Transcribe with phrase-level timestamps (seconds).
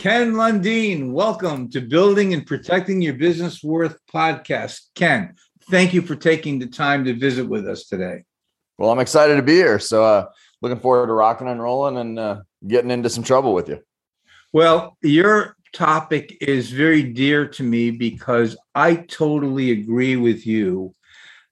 [0.00, 4.86] Ken Lundeen, welcome to Building and Protecting Your Business Worth podcast.
[4.94, 5.34] Ken,
[5.70, 8.24] thank you for taking the time to visit with us today.
[8.78, 9.78] Well, I'm excited to be here.
[9.78, 10.28] So, uh,
[10.62, 13.82] looking forward to rocking and rolling and uh, getting into some trouble with you.
[14.54, 20.94] Well, your topic is very dear to me because I totally agree with you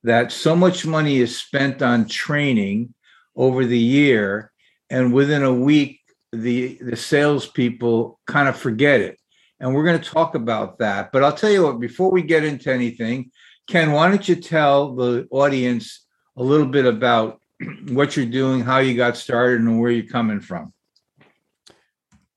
[0.05, 2.95] that so much money is spent on training
[3.37, 4.53] over the year,
[4.89, 6.01] and within a week,
[6.33, 9.19] the the salespeople kind of forget it.
[9.61, 11.11] And we're going to talk about that.
[11.11, 13.33] But I'll tell you what, before we get into anything,
[13.67, 16.07] Ken, why don't you tell the audience
[16.37, 17.41] a little bit about
[17.89, 20.73] what you're doing, how you got started, and where you're coming from?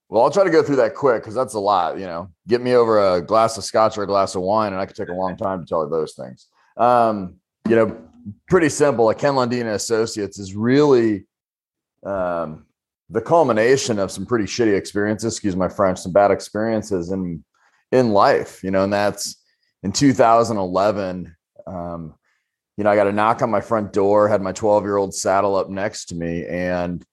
[0.10, 1.98] Well, I'll try to go through that quick because that's a lot.
[1.98, 4.82] You know, get me over a glass of scotch or a glass of wine, and
[4.82, 6.48] I could take a long time to tell you those things.
[6.76, 7.36] Um,
[7.70, 7.98] you know,
[8.50, 9.06] pretty simple.
[9.06, 11.28] Like Ken Lundeen Associates is really
[12.04, 12.66] um,
[13.12, 17.44] the culmination of some pretty shitty experiences, excuse my French, some bad experiences in
[17.92, 19.36] in life, you know, and that's
[19.84, 21.36] in 2011.
[21.68, 22.16] Um,
[22.78, 25.14] you know, I got a knock on my front door, had my 12 year old
[25.14, 27.06] saddle up next to me, and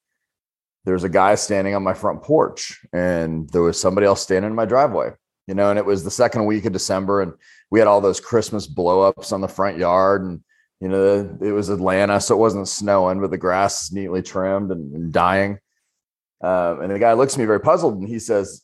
[0.85, 4.57] there's a guy standing on my front porch, and there was somebody else standing in
[4.57, 5.11] my driveway,
[5.49, 7.33] you know, and it was the second week of December, and
[7.71, 10.41] we had all those Christmas blowups on the front yard, and
[10.81, 14.71] you know, it was Atlanta, so it wasn't snowing, but the grass is neatly trimmed
[14.71, 15.59] and, and dying.
[16.41, 18.63] Um, and the guy looks at me very puzzled and he says,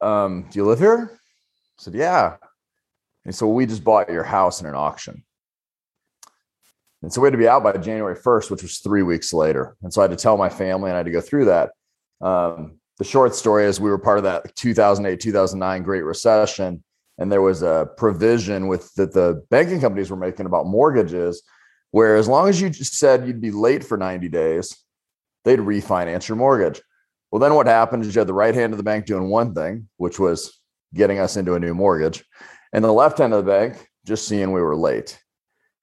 [0.00, 1.10] um, Do you live here?
[1.12, 2.36] I said, Yeah.
[3.24, 5.24] And so we just bought your house in an auction.
[7.02, 9.76] And so we had to be out by January 1st, which was three weeks later.
[9.82, 11.72] And so I had to tell my family and I had to go through that.
[12.20, 16.82] Um, the short story is we were part of that 2008, 2009 Great Recession.
[17.18, 21.42] And there was a provision with that the banking companies were making about mortgages,
[21.90, 24.76] where as long as you just said you'd be late for 90 days,
[25.44, 26.80] they'd refinance your mortgage.
[27.30, 29.54] Well, then what happened is you had the right hand of the bank doing one
[29.54, 30.60] thing, which was
[30.94, 32.24] getting us into a new mortgage,
[32.72, 35.18] and the left hand of the bank just seeing we were late.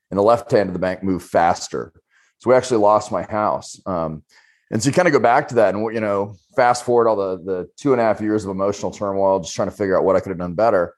[0.09, 1.91] And the left hand of the bank moved faster.
[2.37, 3.81] So we actually lost my house.
[3.85, 4.23] Um,
[4.71, 7.15] and so you kind of go back to that and, you know, fast forward all
[7.15, 10.03] the, the two and a half years of emotional turmoil, just trying to figure out
[10.03, 10.93] what I could have done better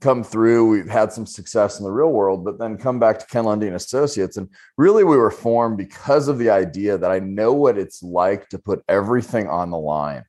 [0.00, 0.68] come through.
[0.68, 3.74] We've had some success in the real world, but then come back to Ken Lundeen
[3.74, 4.36] Associates.
[4.36, 8.48] And really, we were formed because of the idea that I know what it's like
[8.50, 10.24] to put everything on the line.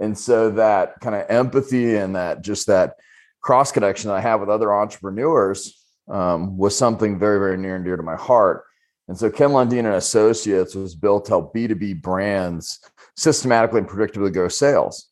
[0.00, 2.96] And so that kind of empathy and that just that
[3.40, 7.84] cross connection that I have with other entrepreneurs um, was something very, very near and
[7.84, 8.64] dear to my heart.
[9.08, 12.80] And so Ken Lundeen and Associates was built to help B2B brands
[13.16, 15.08] systematically and predictably grow sales.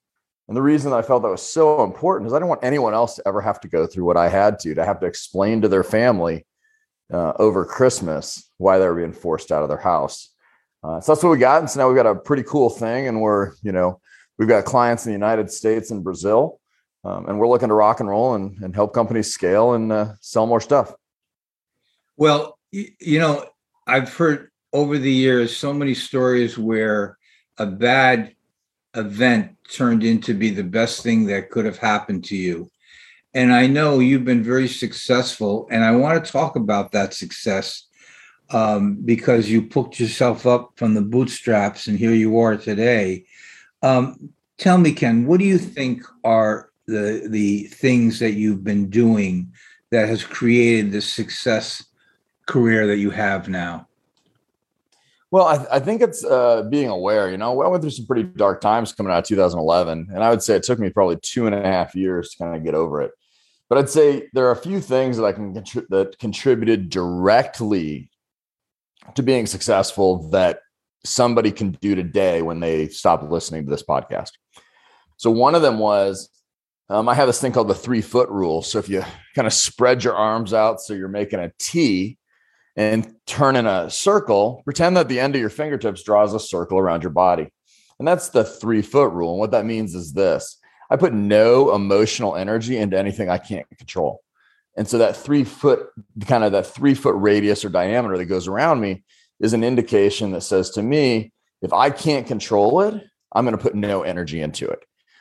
[0.52, 3.14] And the reason I felt that was so important is I don't want anyone else
[3.14, 5.68] to ever have to go through what I had to, to have to explain to
[5.68, 6.44] their family
[7.10, 10.28] uh, over Christmas why they were being forced out of their house.
[10.84, 11.60] Uh, so that's what we got.
[11.60, 13.08] And so now we've got a pretty cool thing.
[13.08, 13.98] And we're, you know,
[14.38, 16.60] we've got clients in the United States and Brazil.
[17.02, 20.12] Um, and we're looking to rock and roll and, and help companies scale and uh,
[20.20, 20.92] sell more stuff.
[22.18, 23.46] Well, you know,
[23.86, 27.16] I've heard over the years so many stories where
[27.56, 28.34] a bad
[28.94, 32.70] event turned into be the best thing that could have happened to you.
[33.34, 37.86] And I know you've been very successful, and I want to talk about that success
[38.50, 43.24] um, because you picked yourself up from the bootstraps, and here you are today.
[43.82, 48.90] Um, tell me, Ken, what do you think are the the things that you've been
[48.90, 49.52] doing
[49.90, 51.84] that has created the success
[52.46, 53.88] career that you have now?
[55.32, 57.30] Well, I, I think it's uh, being aware.
[57.30, 60.28] You know, I went through some pretty dark times coming out of 2011, and I
[60.28, 62.74] would say it took me probably two and a half years to kind of get
[62.74, 63.12] over it.
[63.70, 68.10] But I'd say there are a few things that I can contri- that contributed directly
[69.14, 70.60] to being successful that
[71.02, 74.32] somebody can do today when they stop listening to this podcast.
[75.16, 76.28] So one of them was
[76.90, 78.60] um, I have this thing called the three foot rule.
[78.60, 79.02] So if you
[79.34, 82.18] kind of spread your arms out so you're making a T,
[82.76, 86.78] and turn in a circle, pretend that the end of your fingertips draws a circle
[86.78, 87.48] around your body.
[87.98, 89.32] And that's the three foot rule.
[89.32, 90.58] And what that means is this
[90.90, 94.20] I put no emotional energy into anything I can't control.
[94.76, 95.88] And so that three foot,
[96.26, 99.04] kind of that three foot radius or diameter that goes around me
[99.40, 103.02] is an indication that says to me, if I can't control it,
[103.34, 104.80] I'm going to put no energy into it.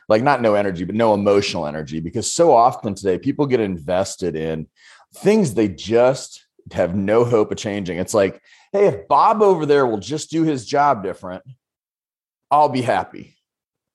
[0.10, 2.00] Like not no energy, but no emotional energy.
[2.00, 4.68] Because so often today, people get invested in
[5.16, 7.98] things they just have no hope of changing.
[7.98, 8.42] It's like,
[8.72, 11.44] hey, if Bob over there will just do his job different,
[12.50, 13.38] I'll be happy.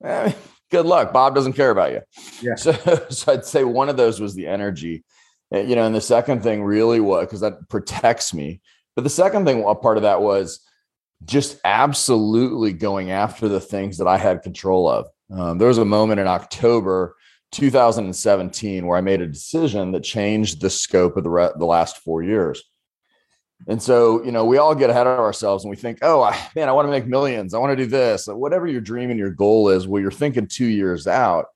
[0.02, 0.32] Eh,
[0.70, 1.12] good luck.
[1.12, 2.00] Bob doesn't care about you.
[2.42, 2.54] Yeah.
[2.56, 2.72] So,
[3.08, 5.04] so I'd say one of those was the energy.
[5.52, 8.60] Eh, you know, and the second thing really was because that protects me.
[8.94, 10.60] But the second thing, a part of that was
[11.24, 15.06] just absolutely going after the things that I had control of.
[15.30, 17.16] Um, there was a moment in October
[17.56, 21.98] 2017 where I made a decision that changed the scope of the, re- the last
[21.98, 22.62] four years.
[23.66, 26.38] And so, you know, we all get ahead of ourselves and we think, oh, I,
[26.54, 27.54] man, I want to make millions.
[27.54, 28.26] I want to do this.
[28.26, 31.46] Whatever your dream and your goal is, well, you're thinking two years out.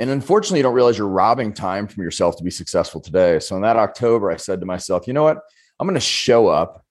[0.00, 3.38] And unfortunately, you don't realize you're robbing time from yourself to be successful today.
[3.38, 5.38] So in that October, I said to myself, you know what?
[5.78, 6.84] I'm going to show up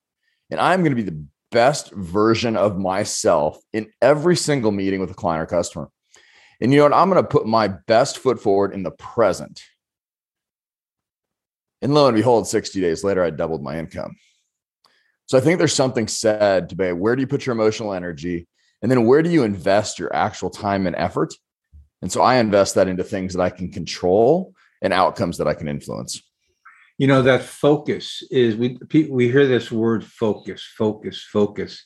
[0.49, 5.11] and I'm going to be the best version of myself in every single meeting with
[5.11, 5.89] a client or customer.
[6.63, 6.93] And you know what?
[6.93, 9.61] I'm going to put my best foot forward in the present.
[11.81, 14.15] And lo and behold, 60 days later, I doubled my income.
[15.25, 18.47] So I think there's something said to be where do you put your emotional energy?
[18.81, 21.33] And then where do you invest your actual time and effort?
[22.01, 25.53] And so I invest that into things that I can control and outcomes that I
[25.53, 26.21] can influence.
[26.97, 28.77] You know, that focus is we
[29.09, 31.83] we hear this word focus, focus, focus.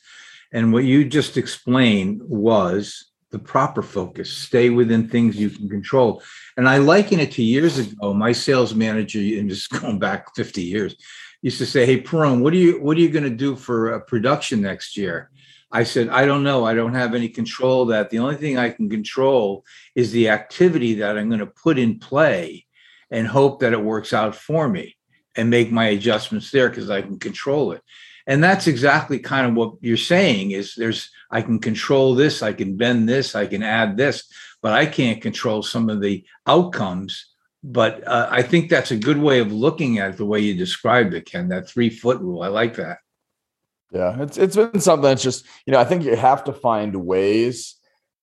[0.52, 6.22] And what you just explained was the proper focus, stay within things you can control.
[6.56, 8.14] And I liken it to years ago.
[8.14, 10.96] My sales manager, and just going back 50 years,
[11.42, 13.92] used to say, Hey, Perrone, what are you what are you going to do for
[13.92, 15.30] a production next year?
[15.70, 16.64] I said, I don't know.
[16.64, 18.08] I don't have any control of that.
[18.08, 21.98] The only thing I can control is the activity that I'm going to put in
[21.98, 22.64] play
[23.10, 24.96] and hope that it works out for me
[25.36, 27.82] and make my adjustments there because I can control it
[28.28, 32.52] and that's exactly kind of what you're saying is there's i can control this i
[32.52, 34.30] can bend this i can add this
[34.62, 37.34] but i can't control some of the outcomes.
[37.64, 40.54] But uh, i think that's a good way of looking at it, the way you
[40.54, 42.42] described it ken that three foot rule.
[42.42, 42.98] I like that.
[43.90, 46.94] Yeah it's, it's been something that's just you know i think you have to find
[46.94, 47.74] ways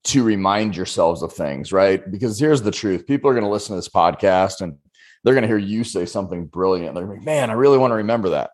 [0.05, 2.09] to remind yourselves of things right?
[2.09, 4.77] Because here's the truth people are going to listen to this podcast and
[5.23, 6.95] they're going to hear you say something brilliant.
[6.95, 8.51] They're like man i really want to remember that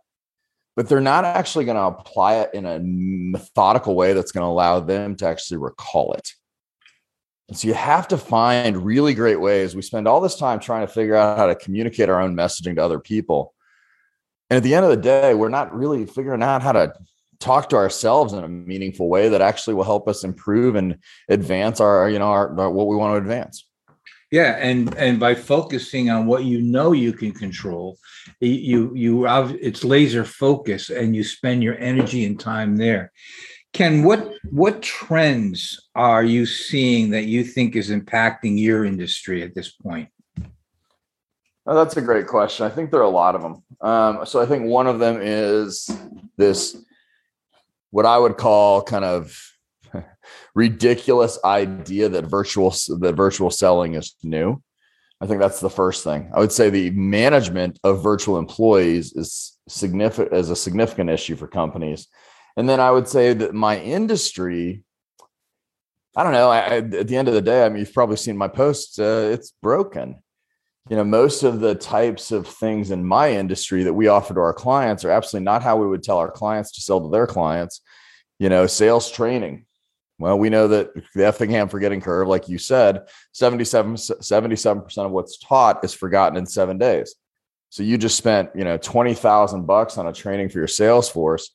[0.81, 4.47] but they're not actually going to apply it in a methodical way that's going to
[4.47, 6.33] allow them to actually recall it.
[7.47, 9.75] And so you have to find really great ways.
[9.75, 12.77] We spend all this time trying to figure out how to communicate our own messaging
[12.77, 13.53] to other people.
[14.49, 16.91] And at the end of the day, we're not really figuring out how to
[17.37, 20.97] talk to ourselves in a meaningful way that actually will help us improve and
[21.29, 23.67] advance our, you know, our, our what we want to advance.
[24.31, 27.99] Yeah, and and by focusing on what you know you can control,
[28.39, 33.11] you you have it's laser focus, and you spend your energy and time there.
[33.73, 39.55] Ken, what what trends are you seeing that you think is impacting your industry at
[39.55, 40.09] this point?
[41.65, 42.65] Oh, that's a great question.
[42.65, 43.63] I think there are a lot of them.
[43.81, 45.89] Um, so I think one of them is
[46.35, 46.75] this,
[47.91, 49.37] what I would call kind of
[50.55, 54.61] ridiculous idea that virtual that virtual selling is new.
[55.21, 56.31] I think that's the first thing.
[56.33, 61.47] I would say the management of virtual employees is significant as a significant issue for
[61.47, 62.07] companies.
[62.57, 64.83] And then I would say that my industry,
[66.15, 66.49] I don't know.
[66.49, 68.97] I, at the end of the day, I mean, you've probably seen my posts.
[68.97, 70.15] Uh, it's broken.
[70.89, 74.39] You know, most of the types of things in my industry that we offer to
[74.39, 77.27] our clients are absolutely not how we would tell our clients to sell to their
[77.27, 77.81] clients.
[78.39, 79.67] You know, sales training,
[80.21, 85.39] well, we know that the Ebbinghaus forgetting curve, like you said, 77, 77% of what's
[85.39, 87.15] taught is forgotten in seven days.
[87.69, 91.49] So you just spent, you know, 20,000 bucks on a training for your sales force.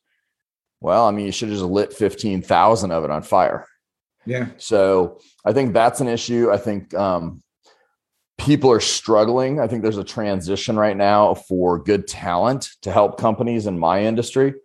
[0.81, 3.65] Well, I mean, you should have just lit 15,000 of it on fire.
[4.25, 4.47] Yeah.
[4.57, 6.51] So I think that's an issue.
[6.51, 7.41] I think um,
[8.37, 9.61] people are struggling.
[9.61, 14.03] I think there's a transition right now for good talent to help companies in my
[14.03, 14.55] industry.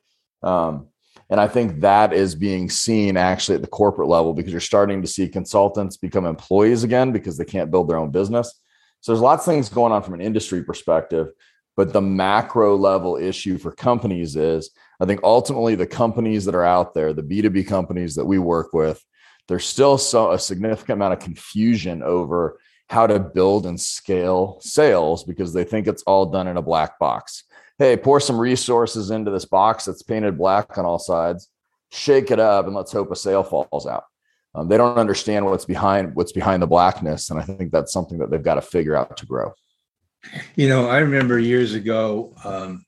[0.42, 0.88] Um,
[1.32, 5.00] and I think that is being seen actually at the corporate level because you're starting
[5.00, 8.60] to see consultants become employees again because they can't build their own business.
[9.00, 11.28] So there's lots of things going on from an industry perspective.
[11.74, 16.66] But the macro level issue for companies is I think ultimately the companies that are
[16.66, 19.02] out there, the B2B companies that we work with,
[19.48, 22.58] there's still so a significant amount of confusion over
[22.90, 26.98] how to build and scale sales because they think it's all done in a black
[26.98, 27.44] box.
[27.78, 31.48] Hey, pour some resources into this box that's painted black on all sides,
[31.90, 34.04] shake it up, and let's hope a sale falls out.
[34.54, 38.18] Um, they don't understand what's behind what's behind the blackness, and I think that's something
[38.18, 39.54] that they've got to figure out to grow.
[40.54, 42.84] You know, I remember years ago um,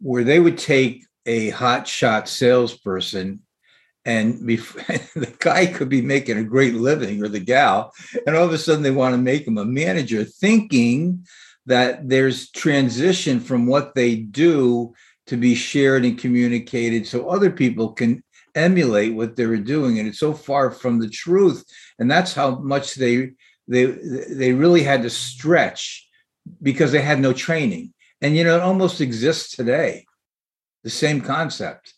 [0.00, 3.40] where they would take a hot shot salesperson
[4.04, 7.92] and the guy could be making a great living or the gal
[8.26, 11.24] and all of a sudden they want to make him a manager thinking
[11.66, 14.92] that there's transition from what they do
[15.26, 18.22] to be shared and communicated so other people can
[18.54, 19.98] emulate what they were doing.
[19.98, 21.64] And it's so far from the truth.
[21.98, 23.30] And that's how much they
[23.68, 26.08] they they really had to stretch
[26.62, 27.92] because they had no training.
[28.20, 30.06] And you know it almost exists today
[30.82, 31.94] the same concept.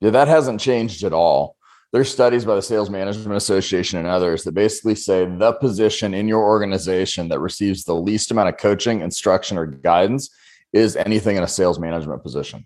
[0.00, 1.53] Yeah, that hasn't changed at all.
[1.94, 6.26] There's studies by the Sales Management Association and others that basically say the position in
[6.26, 10.28] your organization that receives the least amount of coaching, instruction, or guidance
[10.72, 12.64] is anything in a sales management position.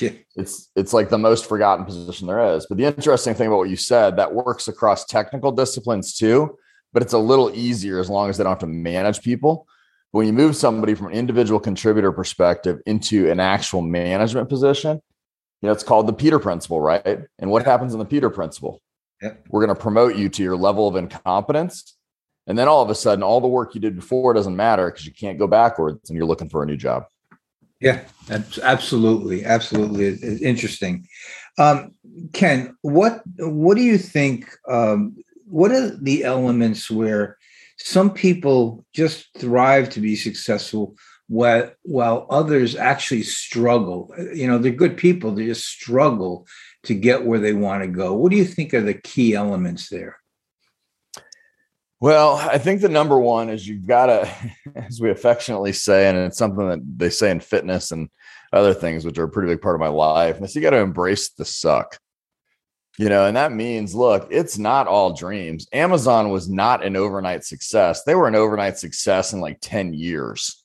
[0.00, 0.12] Yeah.
[0.34, 2.64] It's it's like the most forgotten position there is.
[2.66, 6.56] But the interesting thing about what you said, that works across technical disciplines too,
[6.94, 9.66] but it's a little easier as long as they don't have to manage people.
[10.10, 15.02] But when you move somebody from an individual contributor perspective into an actual management position,
[15.60, 17.26] you know, it's called the Peter principle, right?
[17.38, 18.80] And what happens in the Peter principle?
[19.48, 21.96] We're going to promote you to your level of incompetence.
[22.46, 25.04] And then all of a sudden, all the work you did before doesn't matter because
[25.04, 27.04] you can't go backwards and you're looking for a new job.
[27.80, 31.06] Yeah, that's absolutely, absolutely interesting.
[31.58, 31.94] Um,
[32.32, 34.50] Ken, what what do you think?
[34.68, 37.36] Um, what are the elements where
[37.78, 40.96] some people just thrive to be successful,
[41.28, 44.12] while while others actually struggle.
[44.34, 46.46] You know, they're good people, they just struggle
[46.84, 48.14] to get where they want to go.
[48.14, 50.18] What do you think are the key elements there?
[52.00, 56.16] Well, I think the number one is you've got to, as we affectionately say, and
[56.16, 58.08] it's something that they say in fitness and
[58.52, 60.38] other things, which are a pretty big part of my life.
[60.38, 61.98] And you got to embrace the suck.
[62.98, 65.68] You know, and that means, look, it's not all dreams.
[65.72, 68.02] Amazon was not an overnight success.
[68.02, 70.57] They were an overnight success in like 10 years.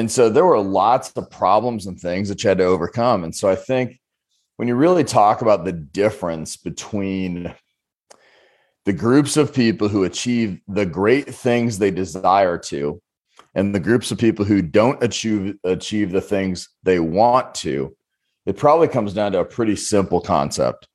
[0.00, 3.22] And so there were lots of problems and things that you had to overcome.
[3.22, 4.00] And so I think
[4.56, 7.54] when you really talk about the difference between
[8.86, 13.02] the groups of people who achieve the great things they desire to
[13.54, 17.94] and the groups of people who don't achieve achieve the things they want to
[18.46, 20.88] it probably comes down to a pretty simple concept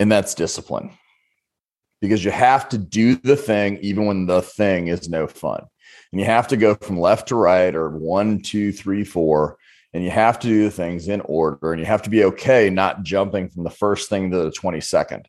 [0.00, 0.90] and that's discipline
[2.00, 5.64] because you have to do the thing even when the thing is no fun
[6.12, 9.56] and you have to go from left to right or one, two, three, four,
[9.92, 12.70] and you have to do the things in order and you have to be okay
[12.70, 15.24] not jumping from the first thing to the 22nd.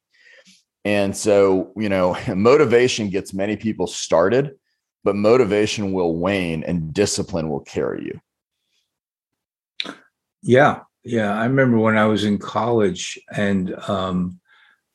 [0.84, 4.56] And so, you know, motivation gets many people started,
[5.04, 9.94] but motivation will wane and discipline will carry you.
[10.44, 10.82] Yeah.
[11.04, 11.34] Yeah.
[11.34, 14.40] I remember when I was in college and um,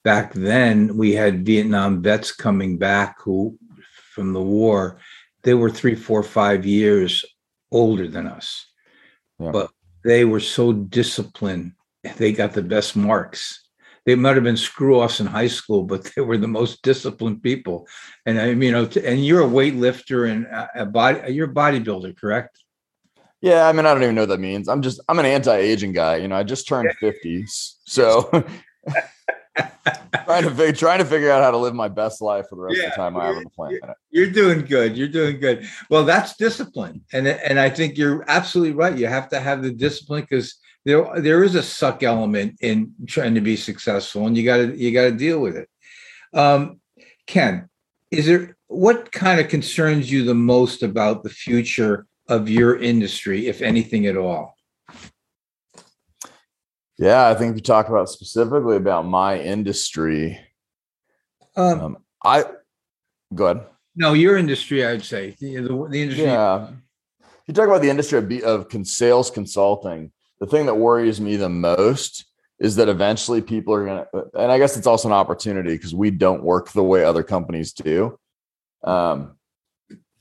[0.05, 3.59] back then we had Vietnam vets coming back who
[4.13, 4.99] from the war
[5.47, 7.25] they were three, four, five years
[7.71, 8.67] older than us,
[9.39, 9.53] yeah.
[9.53, 9.71] but
[10.05, 11.73] they were so disciplined.
[12.17, 13.63] They got the best marks.
[14.07, 17.45] They might have been screw offs in high school, but they were the most disciplined
[17.45, 17.87] people.
[18.27, 22.17] And I mean, you know, and you're a weightlifter and a body, you're a bodybuilder,
[22.19, 22.59] correct?
[23.41, 24.69] Yeah, I mean, I don't even know what that means.
[24.69, 26.17] I'm just, I'm an anti-aging guy.
[26.17, 27.11] You know, I just turned yeah.
[27.11, 28.31] 50s, so
[30.25, 32.63] trying to figure, trying to figure out how to live my best life for the
[32.63, 33.83] rest yeah, of the time I have on the planet.
[34.11, 34.97] You're doing good.
[34.97, 35.67] You're doing good.
[35.91, 38.97] Well, that's discipline, and and I think you're absolutely right.
[38.97, 43.35] You have to have the discipline because there there is a suck element in trying
[43.35, 45.69] to be successful, and you got to you got to deal with it.
[46.33, 46.81] Um,
[47.27, 47.69] Ken,
[48.11, 53.47] is there what kind of concerns you the most about the future of your industry,
[53.47, 54.56] if anything at all?
[56.99, 60.41] Yeah, I think if you talk about specifically about my industry,
[61.55, 62.45] um, um, I
[63.35, 63.67] go ahead.
[63.95, 66.25] No, your industry, I'd say the, the, the industry.
[66.25, 66.69] Yeah,
[67.47, 70.11] you talk about the industry of, of sales consulting,
[70.41, 72.27] the thing that worries me the most
[72.59, 75.95] is that eventually people are going to, and I guess it's also an opportunity because
[75.95, 78.19] we don't work the way other companies do.
[78.83, 79.37] Um,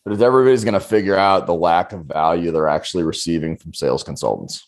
[0.04, 3.74] but is everybody's going to figure out the lack of value they're actually receiving from
[3.74, 4.68] sales consultants?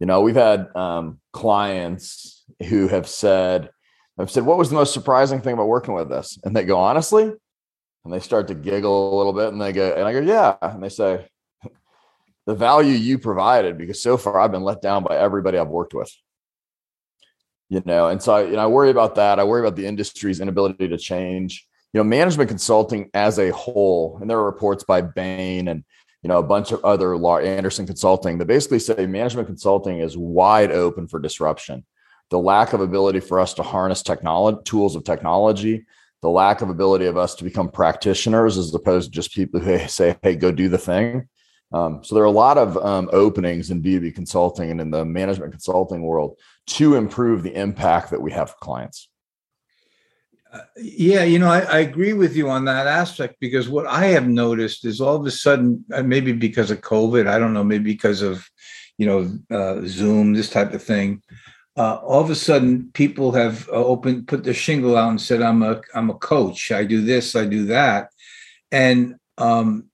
[0.00, 3.70] You know, we've had um, clients who have said,
[4.18, 6.38] I've said, what was the most surprising thing about working with us?
[6.44, 7.24] And they go, honestly,
[8.04, 10.56] and they start to giggle a little bit and they go, and I go, yeah.
[10.60, 11.26] And they say,
[12.46, 15.94] the value you provided, because so far I've been let down by everybody I've worked
[15.94, 16.12] with.
[17.68, 19.38] you know, and so I, you know, I worry about that.
[19.38, 21.66] I worry about the industry's inability to change.
[21.92, 25.84] You know, management consulting as a whole, and there are reports by Bain and
[26.24, 30.16] you know a bunch of other law, Andersen Consulting that basically say management consulting is
[30.16, 31.84] wide open for disruption.
[32.30, 35.84] The lack of ability for us to harness technology tools of technology,
[36.22, 39.78] the lack of ability of us to become practitioners as opposed to just people who
[39.88, 41.28] say, "Hey, go do the thing."
[41.72, 45.04] Um, so there are a lot of um, openings in B2B consulting and in the
[45.04, 46.38] management consulting world
[46.68, 49.10] to improve the impact that we have for clients.
[50.54, 54.06] Uh, yeah, you know, I, I, agree with you on that aspect because what I
[54.06, 57.64] have noticed is all of a sudden, uh, maybe because of COVID, I don't know,
[57.64, 58.48] maybe because of,
[58.96, 61.22] you know, uh, Zoom, this type of thing.
[61.76, 65.42] Uh, all of a sudden, people have uh, opened, put their shingle out and said,
[65.42, 66.70] "I'm a, I'm a coach.
[66.70, 68.10] I do this, I do that,"
[68.70, 69.88] and um,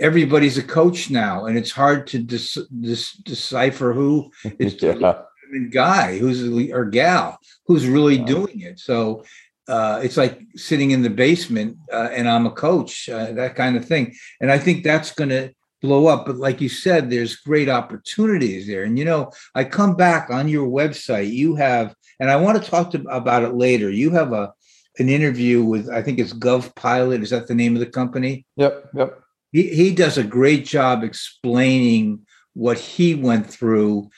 [0.00, 4.30] everybody's a coach now, and it's hard to dis, dis, decipher who
[4.60, 4.92] is yeah.
[4.92, 8.26] the guy who's or gal who's really yeah.
[8.26, 8.78] doing it.
[8.78, 9.24] So
[9.70, 13.76] uh, it's like sitting in the basement uh, and I'm a coach, uh, that kind
[13.76, 14.14] of thing.
[14.40, 16.26] And I think that's going to blow up.
[16.26, 18.84] But like you said, there's great opportunities there.
[18.84, 21.32] And you know, I come back on your website.
[21.32, 23.90] You have, and I want to talk to, about it later.
[23.90, 24.52] You have a
[24.98, 27.22] an interview with I think it's Gov Pilot.
[27.22, 28.44] Is that the name of the company?
[28.56, 28.90] Yep.
[28.94, 29.20] Yep
[29.52, 34.10] he, he does a great job explaining what he went through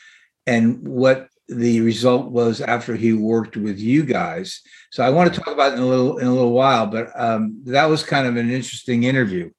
[0.47, 4.61] and what the result was after he worked with you guys.
[4.91, 7.09] So I want to talk about it in a little in a little while, but
[7.15, 9.51] um, that was kind of an interesting interview.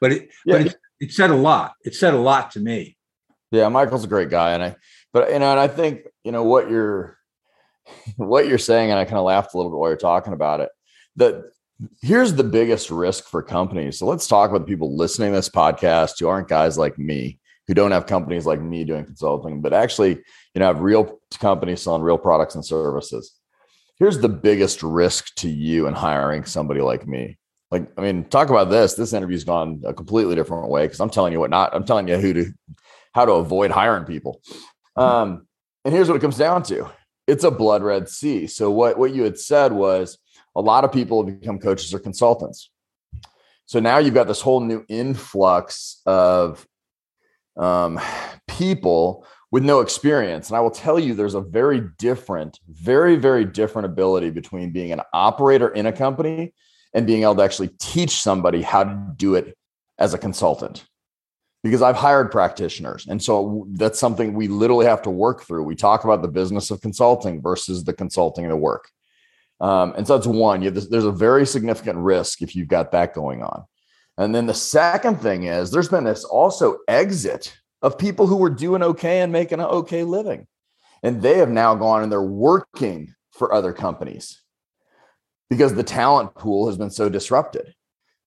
[0.00, 0.58] But it, yeah.
[0.58, 1.74] but it, it said a lot.
[1.84, 2.96] It said a lot to me.
[3.50, 4.76] Yeah, Michael's a great guy, and I,
[5.12, 7.18] but you know, and I think you know what you're,
[8.16, 10.60] what you're saying, and I kind of laughed a little bit while you're talking about
[10.60, 10.70] it.
[11.16, 11.44] That
[12.00, 13.98] here's the biggest risk for companies.
[13.98, 17.38] So let's talk about the people listening to this podcast who aren't guys like me,
[17.66, 20.10] who don't have companies like me doing consulting, but actually,
[20.54, 23.34] you know, have real companies selling real products and services.
[23.96, 27.38] Here's the biggest risk to you in hiring somebody like me.
[27.70, 28.94] Like, I mean, talk about this.
[28.94, 31.74] This interview's gone a completely different way because I'm telling you what not.
[31.74, 32.52] I'm telling you who to
[33.14, 34.42] how to avoid hiring people.
[34.96, 35.46] Um,
[35.84, 36.90] and here's what it comes down to:
[37.26, 38.46] it's a blood red sea.
[38.46, 40.18] So what what you had said was
[40.54, 42.70] a lot of people have become coaches or consultants.
[43.66, 46.66] So now you've got this whole new influx of
[47.56, 48.00] um,
[48.48, 50.48] people with no experience.
[50.48, 54.92] And I will tell you, there's a very different, very, very different ability between being
[54.92, 56.54] an operator in a company
[56.94, 59.56] and being able to actually teach somebody how to do it
[59.98, 60.86] as a consultant.
[61.62, 63.06] Because I've hired practitioners.
[63.06, 65.62] And so that's something we literally have to work through.
[65.62, 68.90] We talk about the business of consulting versus the consulting of the work.
[69.60, 70.60] Um, and so that's one.
[70.62, 73.64] You there's a very significant risk if you've got that going on.
[74.18, 78.50] And then the second thing is there's been this also exit of people who were
[78.50, 80.46] doing okay and making an okay living.
[81.02, 84.40] And they have now gone and they're working for other companies
[85.50, 87.74] because the talent pool has been so disrupted.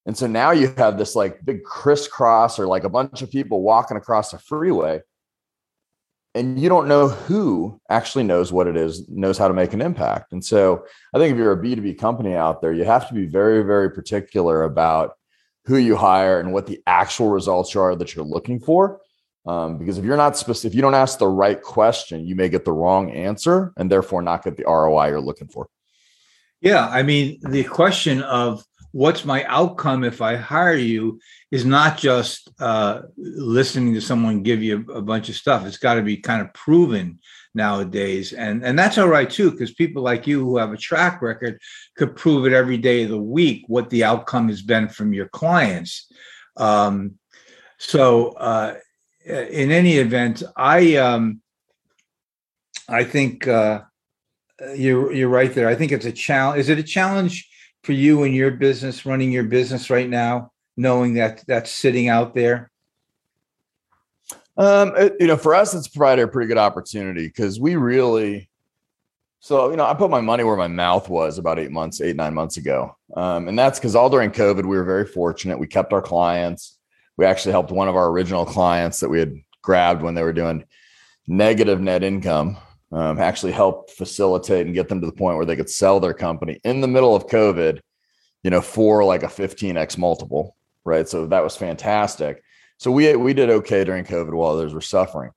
[0.06, 3.62] And so now you have this like big crisscross or like a bunch of people
[3.62, 5.02] walking across a freeway
[6.36, 9.82] and you don't know who actually knows what it is, knows how to make an
[9.82, 10.34] impact.
[10.34, 13.26] And so I think if you're a B2B company out there, you have to be
[13.26, 15.14] very, very particular about
[15.66, 19.02] who you hire and what the actual results are that you're looking for.
[19.46, 22.50] Um, because if you're not specific, if you don't ask the right question, you may
[22.50, 25.68] get the wrong answer and therefore not get the ROI you're looking for.
[26.62, 26.88] Yeah.
[26.88, 31.20] I mean, the question of what's my outcome if I hire you
[31.52, 35.66] is not just uh, listening to someone give you a, bunch of stuff.
[35.66, 37.20] It's got to be kind of proven
[37.56, 41.22] nowadays, and and that's all right too, because people like you who have a track
[41.22, 41.60] record
[41.96, 45.28] could prove it every day of the week what the outcome has been from your
[45.30, 46.12] clients.
[46.58, 47.16] Um,
[47.78, 48.76] so, uh,
[49.26, 51.42] in any event, I um,
[52.88, 53.82] I think uh,
[54.76, 55.68] you're you're right there.
[55.68, 56.60] I think it's a challenge.
[56.60, 57.50] Is it a challenge?
[57.86, 62.34] for you and your business, running your business right now, knowing that that's sitting out
[62.34, 62.72] there?
[64.58, 68.50] Um, it, you know, for us, it's provided a pretty good opportunity because we really,
[69.40, 72.16] so you know, I put my money where my mouth was about eight months, eight
[72.16, 75.60] nine months ago, um, and that's because all during COVID, we were very fortunate.
[75.60, 76.78] We kept our clients.
[77.18, 80.34] We actually helped one of our original clients that we had grabbed when they were
[80.34, 80.66] doing
[81.28, 82.58] negative net income
[82.96, 86.14] um, actually help facilitate and get them to the point where they could sell their
[86.14, 87.82] company in the middle of COVID,
[88.44, 91.08] you know, for like a 15x multiple, right?
[91.08, 92.42] So that was fantastic.
[92.78, 95.32] So we we did okay during COVID while others were suffering.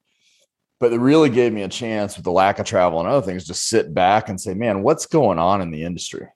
[0.80, 3.46] But it really gave me a chance with the lack of travel and other things
[3.46, 6.28] to sit back and say, man, what's going on in the industry?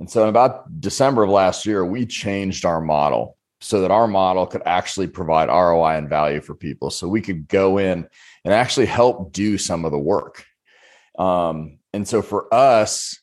[0.00, 4.08] And so in about December of last year, we changed our model so that our
[4.08, 6.90] model could actually provide ROI and value for people.
[6.90, 8.06] So we could go in
[8.44, 10.44] and actually help do some of the work.
[11.18, 13.20] Um, and so for us,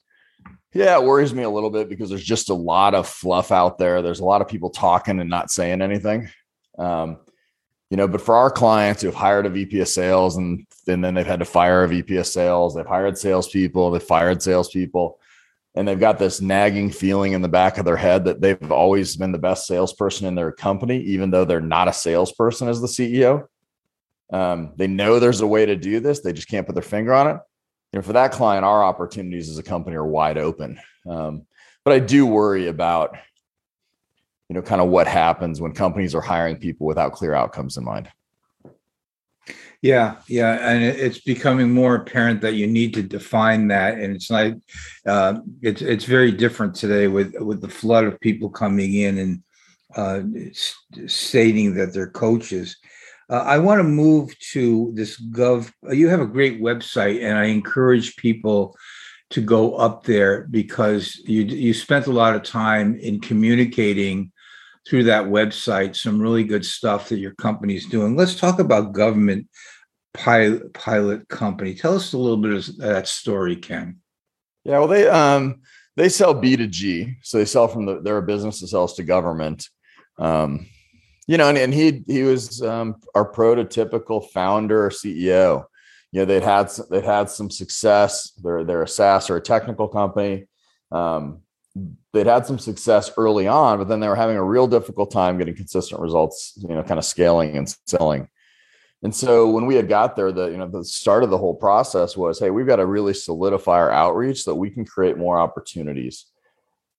[0.73, 3.77] yeah, it worries me a little bit because there's just a lot of fluff out
[3.77, 4.01] there.
[4.01, 6.29] There's a lot of people talking and not saying anything.
[6.77, 7.17] Um,
[7.89, 11.03] you know, but for our clients who have hired a VP of sales and, and
[11.03, 15.19] then they've had to fire a VP of sales, they've hired salespeople, they've fired salespeople,
[15.75, 19.17] and they've got this nagging feeling in the back of their head that they've always
[19.17, 22.87] been the best salesperson in their company, even though they're not a salesperson as the
[22.87, 23.47] CEO.
[24.31, 27.13] Um, they know there's a way to do this, they just can't put their finger
[27.13, 27.39] on it.
[27.91, 30.79] You know, for that client, our opportunities as a company are wide open.
[31.05, 31.45] Um,
[31.83, 33.17] but I do worry about
[34.51, 37.85] you know, kind of what happens when companies are hiring people without clear outcomes in
[37.85, 38.11] mind.
[39.81, 44.29] Yeah, yeah, and it's becoming more apparent that you need to define that, and it's
[44.29, 44.55] like
[45.05, 49.43] uh, it's it's very different today with with the flood of people coming in and
[49.95, 50.21] uh,
[51.07, 52.75] stating that they're coaches.
[53.29, 55.71] Uh, I want to move to this Gov.
[55.89, 58.75] You have a great website, and I encourage people
[59.29, 64.30] to go up there because you you spent a lot of time in communicating
[64.87, 68.15] through that website some really good stuff that your company's doing.
[68.15, 69.47] Let's talk about government
[70.13, 71.73] pilot pilot company.
[71.73, 73.99] Tell us a little bit of that story, Ken.
[74.63, 75.61] Yeah, well, they um
[75.97, 78.95] they sell B to G, so they sell from the they're a business that sells
[78.95, 79.67] to government.
[80.17, 80.67] Um,
[81.27, 85.65] you know, and, and he he was um, our prototypical founder or CEO.
[86.11, 88.31] You know, they'd had they'd had some success.
[88.43, 90.47] They're they're a SaaS or a technical company.
[90.91, 91.41] Um,
[92.13, 95.37] they'd had some success early on, but then they were having a real difficult time
[95.37, 98.27] getting consistent results, you know, kind of scaling and selling.
[99.03, 101.55] And so when we had got there, the you know the start of the whole
[101.55, 105.17] process was, hey, we've got to really solidify our outreach so that we can create
[105.17, 106.25] more opportunities.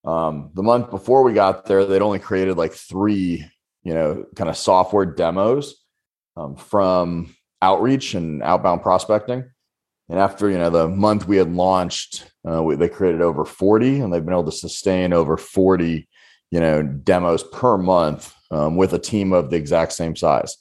[0.04, 3.44] Um, the month before we got there, they'd only created like three,
[3.85, 5.76] you know, kind of software demos
[6.37, 9.44] um, from outreach and outbound prospecting.
[10.08, 14.00] And after you know the month we had launched, uh, we, they created over 40,
[14.00, 16.08] and they've been able to sustain over 40,
[16.50, 20.56] you know, demos per month um, with a team of the exact same size.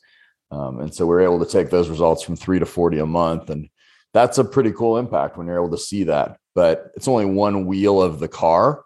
[0.52, 3.50] Um, and so we're able to take those results from three to 40 a month,
[3.50, 3.70] and
[4.14, 6.38] that's a pretty cool impact when you're able to see that.
[6.54, 8.84] But it's only one wheel of the car.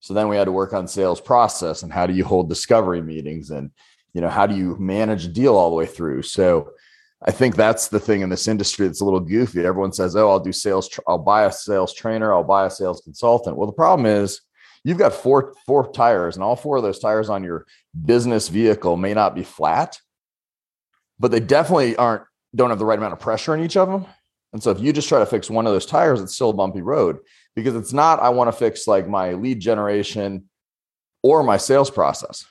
[0.00, 3.02] So then we had to work on sales process and how do you hold discovery
[3.02, 3.70] meetings and
[4.12, 6.22] you know how do you manage a deal all the way through.
[6.22, 6.70] So
[7.26, 9.66] I think that's the thing in this industry that's a little goofy.
[9.66, 10.88] Everyone says, "Oh, I'll do sales.
[11.08, 12.32] I'll buy a sales trainer.
[12.32, 14.42] I'll buy a sales consultant." Well, the problem is
[14.84, 17.66] you've got four four tires, and all four of those tires on your
[18.04, 19.98] business vehicle may not be flat,
[21.18, 22.22] but they definitely aren't
[22.54, 24.06] don't have the right amount of pressure in each of them.
[24.52, 26.54] And so if you just try to fix one of those tires, it's still a
[26.54, 27.18] bumpy road
[27.56, 28.20] because it's not.
[28.20, 30.48] I want to fix like my lead generation
[31.24, 32.46] or my sales process.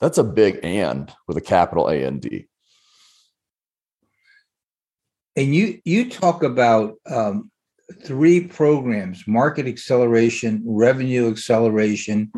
[0.00, 2.48] That's a big and with a capital A and D
[5.36, 7.50] and you you talk about um,
[8.04, 12.32] three programs: market acceleration, revenue acceleration,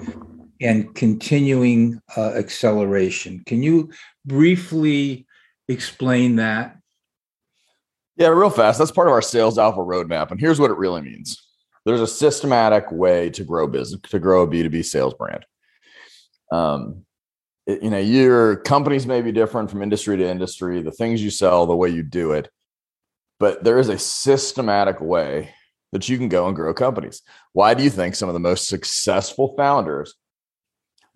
[0.61, 3.43] and continuing uh, acceleration.
[3.47, 3.91] Can you
[4.25, 5.27] briefly
[5.69, 6.77] explain that?
[8.17, 8.79] Yeah, real fast.
[8.79, 11.49] That's part of our sales alpha roadmap, and here's what it really means.
[11.85, 15.45] There's a systematic way to grow business, to grow a B2B sales brand.
[16.53, 17.05] Um,
[17.67, 20.83] you know, your companies may be different from industry to industry.
[20.83, 22.51] The things you sell, the way you do it,
[23.43, 25.53] but there is a systematic way
[25.91, 27.23] that you can go and grow companies.
[27.55, 30.15] Why do you think some of the most successful founders,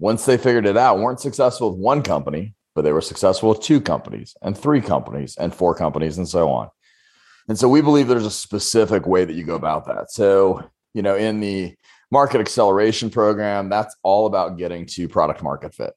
[0.00, 3.60] once they figured it out, weren't successful with one company, but they were successful with
[3.60, 6.68] two companies and three companies and four companies and so on?
[7.48, 10.10] And so we believe there's a specific way that you go about that.
[10.10, 11.76] So, you know, in the
[12.10, 15.92] market acceleration program, that's all about getting to product market fit.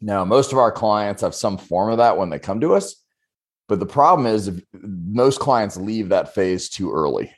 [0.00, 3.03] Now, most of our clients have some form of that when they come to us.
[3.68, 7.32] But the problem is, most clients leave that phase too early.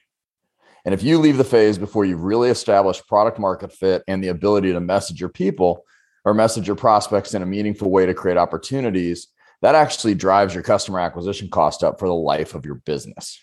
[0.85, 4.29] And if you leave the phase before you've really established product market fit and the
[4.29, 5.85] ability to message your people
[6.25, 9.29] or message your prospects in a meaningful way to create opportunities,
[9.62, 13.41] that actually drives your customer acquisition cost up for the life of your business.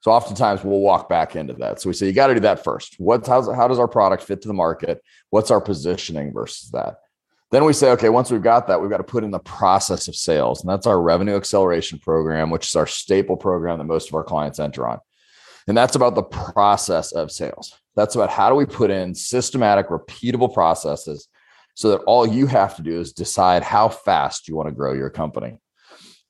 [0.00, 1.80] So oftentimes we'll walk back into that.
[1.80, 2.94] So we say you got to do that first.
[2.98, 5.02] What how's, how does our product fit to the market?
[5.30, 6.98] What's our positioning versus that?
[7.50, 10.06] Then we say, okay, once we've got that, we've got to put in the process
[10.06, 10.60] of sales.
[10.60, 14.24] And that's our revenue acceleration program, which is our staple program that most of our
[14.24, 14.98] clients enter on.
[15.66, 17.74] And that's about the process of sales.
[17.96, 21.28] That's about how do we put in systematic, repeatable processes
[21.74, 24.92] so that all you have to do is decide how fast you want to grow
[24.92, 25.58] your company.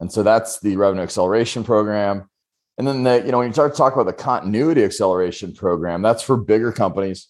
[0.01, 2.29] And so that's the revenue acceleration program.
[2.79, 6.01] And then the, you know, when you start to talk about the continuity acceleration program,
[6.01, 7.29] that's for bigger companies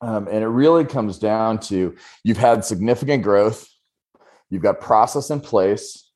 [0.00, 3.68] um, and it really comes down to you've had significant growth,
[4.48, 6.10] you've got process in place,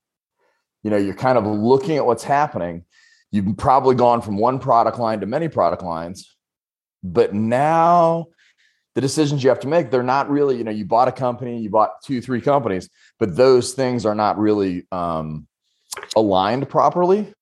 [0.82, 2.84] you know, you're kind of looking at what's happening.
[3.30, 6.36] you've probably gone from one product line to many product lines,
[7.02, 8.26] but now
[8.94, 11.60] the decisions you have to make, they're not really, you know, you bought a company,
[11.60, 15.48] you bought two, three companies, but those things are not really um,
[16.14, 17.32] aligned properly.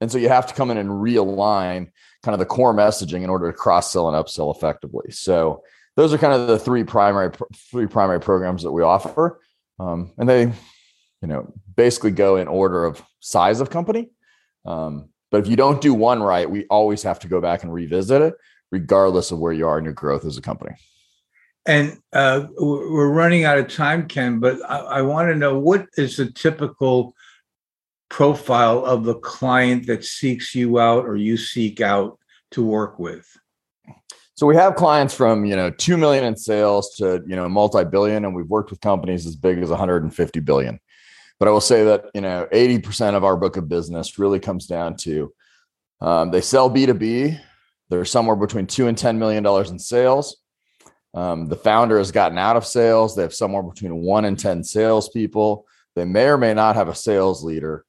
[0.00, 1.90] And so you have to come in and realign
[2.22, 5.10] kind of the core messaging in order to cross sell and upsell effectively.
[5.10, 5.62] So
[5.98, 7.32] those are kind of the three primary
[7.72, 9.40] three primary programs that we offer,
[9.80, 14.08] um, and they, you know, basically go in order of size of company.
[14.64, 17.74] Um, but if you don't do one right, we always have to go back and
[17.74, 18.34] revisit it,
[18.70, 20.76] regardless of where you are in your growth as a company.
[21.66, 25.86] And uh, we're running out of time, Ken, but I, I want to know what
[25.96, 27.12] is the typical
[28.08, 32.20] profile of the client that seeks you out or you seek out
[32.52, 33.26] to work with?
[34.38, 38.24] So we have clients from you know two million in sales to you know multi-billion,
[38.24, 40.78] and we've worked with companies as big as 150 billion.
[41.40, 44.68] But I will say that you know 80% of our book of business really comes
[44.68, 45.32] down to
[46.00, 47.36] um, they sell B2B.
[47.88, 50.36] They're somewhere between two and 10 million dollars in sales.
[51.14, 53.16] Um, the founder has gotten out of sales.
[53.16, 55.66] They have somewhere between one and 10 salespeople.
[55.96, 57.84] They may or may not have a sales leader.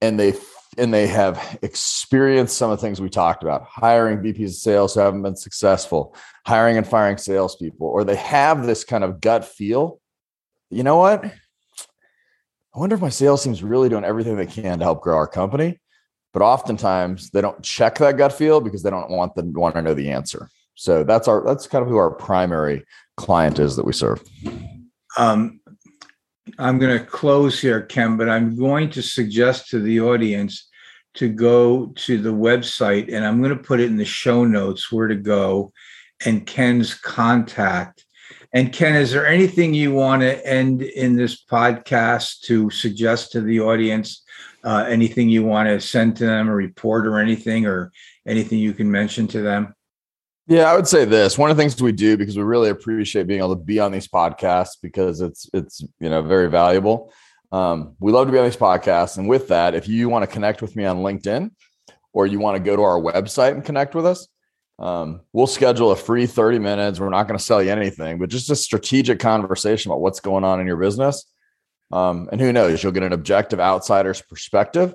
[0.00, 0.34] And they
[0.78, 4.94] and they have experienced some of the things we talked about hiring VPs of sales
[4.94, 9.44] who haven't been successful, hiring and firing salespeople, or they have this kind of gut
[9.44, 10.00] feel.
[10.70, 11.24] You know what?
[11.24, 15.28] I wonder if my sales team's really doing everything they can to help grow our
[15.28, 15.78] company.
[16.32, 19.82] But oftentimes they don't check that gut feel because they don't want the want to
[19.82, 20.48] know the answer.
[20.74, 22.84] So that's our that's kind of who our primary
[23.18, 24.22] client is that we serve.
[25.18, 25.60] Um,
[26.58, 30.68] I'm going to close here, Ken, but I'm going to suggest to the audience
[31.14, 34.90] to go to the website and I'm going to put it in the show notes
[34.90, 35.72] where to go
[36.24, 38.04] and Ken's contact.
[38.52, 43.40] And Ken, is there anything you want to end in this podcast to suggest to
[43.40, 44.22] the audience?
[44.64, 47.90] Uh, anything you want to send to them, a report or anything, or
[48.26, 49.74] anything you can mention to them?
[50.52, 51.38] Yeah, I would say this.
[51.38, 53.90] One of the things we do because we really appreciate being able to be on
[53.90, 57.10] these podcasts because it's it's you know very valuable.
[57.52, 60.26] Um, we love to be on these podcasts, and with that, if you want to
[60.26, 61.52] connect with me on LinkedIn
[62.12, 64.28] or you want to go to our website and connect with us,
[64.78, 67.00] um, we'll schedule a free 30 minutes.
[67.00, 70.44] We're not going to sell you anything, but just a strategic conversation about what's going
[70.44, 71.24] on in your business.
[71.92, 74.94] Um, and who knows, you'll get an objective outsider's perspective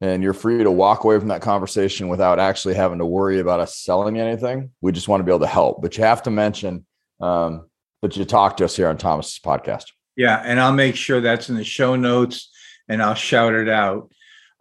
[0.00, 3.60] and you're free to walk away from that conversation without actually having to worry about
[3.60, 4.70] us selling you anything.
[4.80, 6.86] We just want to be able to help, but you have to mention
[7.20, 7.68] um,
[8.02, 9.86] that you talk to us here on Thomas's podcast.
[10.16, 12.50] Yeah, and I'll make sure that's in the show notes,
[12.88, 14.10] and I'll shout it out.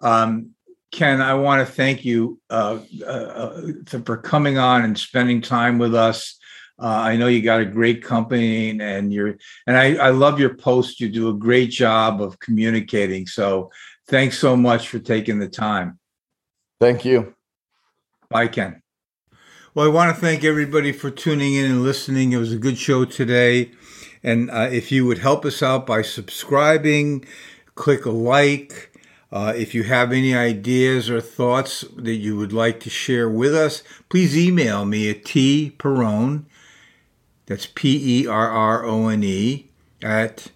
[0.02, 0.52] Um,
[0.92, 3.62] Ken, I want to thank you uh, uh,
[4.06, 6.38] for coming on and spending time with us.
[6.82, 10.56] Uh, I know you got a great company, and you're, and I, I love your
[10.56, 11.00] post.
[11.00, 13.28] You do a great job of communicating.
[13.28, 13.70] So
[14.10, 16.00] Thanks so much for taking the time.
[16.80, 17.36] Thank you.
[18.28, 18.82] Bye, Ken.
[19.76, 22.34] Well, I want to thank everybody for tuning in and listening.
[22.34, 23.70] It was a good show today.
[24.24, 27.24] And uh, if you would help us out by subscribing,
[27.76, 28.98] click a like.
[29.32, 33.54] Uh, if you have any ideas or thoughts that you would like to share with
[33.54, 36.46] us, please email me at tperrone,
[37.46, 39.68] that's P E R R O N E,
[40.02, 40.48] at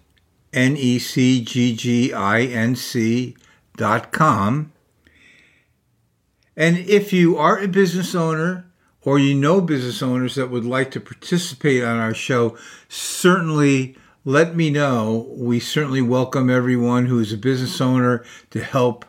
[0.52, 3.36] N E C G G I N C
[3.76, 4.72] com.
[6.56, 8.66] And if you are a business owner
[9.02, 12.56] or you know business owners that would like to participate on our show,
[12.88, 15.26] certainly let me know.
[15.30, 19.04] We certainly welcome everyone who is a business owner to help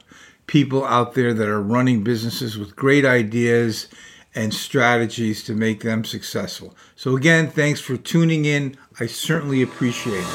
[0.47, 3.87] people out there that are running businesses with great ideas
[4.35, 6.75] and strategies to make them successful.
[6.95, 8.75] So, again, thanks for tuning in.
[8.99, 10.25] I certainly appreciate it.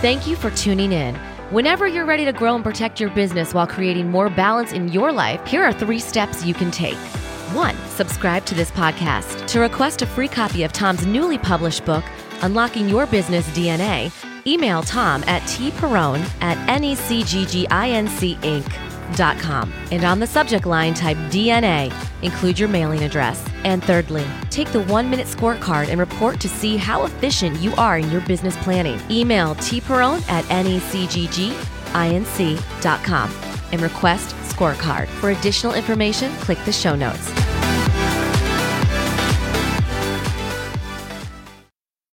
[0.00, 1.18] Thank you for tuning in.
[1.50, 5.12] Whenever you're ready to grow and protect your business while creating more balance in your
[5.12, 6.96] life, here are three steps you can take.
[7.54, 9.46] One, subscribe to this podcast.
[9.46, 12.04] To request a free copy of Tom's newly published book,
[12.42, 14.10] Unlocking Your Business DNA,
[14.44, 17.68] email Tom at tperrone at necgginc
[19.40, 19.72] com.
[19.90, 21.92] And on the subject line, type DNA.
[22.22, 23.44] Include your mailing address.
[23.64, 27.98] And thirdly, take the one minute scorecard and report to see how efficient you are
[27.98, 29.00] in your business planning.
[29.10, 31.56] Email tperrone at necgginc.com
[33.72, 35.08] and request scorecard.
[35.20, 37.45] For additional information, click the show notes.